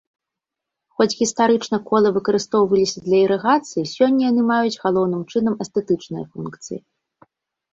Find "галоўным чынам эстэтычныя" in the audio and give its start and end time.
4.87-6.25